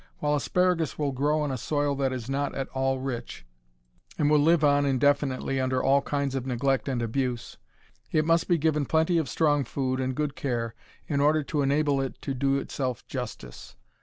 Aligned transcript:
While 0.17 0.33
asparagus 0.35 0.97
will 0.97 1.11
grow 1.11 1.45
in 1.45 1.51
a 1.51 1.59
soil 1.59 1.93
that 1.97 2.11
is 2.11 2.27
not 2.27 2.55
at 2.55 2.67
all 2.69 2.97
rich, 2.97 3.45
and 4.17 4.31
will 4.31 4.39
live 4.39 4.63
on 4.63 4.83
indefinitely 4.83 5.61
under 5.61 5.83
all 5.83 6.01
kinds 6.01 6.33
of 6.33 6.43
neglect 6.47 6.89
and 6.89 7.03
abuse, 7.03 7.57
it 8.11 8.25
must 8.25 8.47
be 8.47 8.57
given 8.57 8.85
plenty 8.87 9.19
of 9.19 9.29
strong 9.29 9.63
food 9.63 9.99
and 9.99 10.15
good 10.15 10.35
care 10.35 10.73
in 11.07 11.19
order 11.19 11.43
to 11.43 11.61
enable 11.61 12.01
it 12.01 12.19
to 12.23 12.33
do 12.33 12.57
itself 12.57 13.05
justice. 13.05 13.75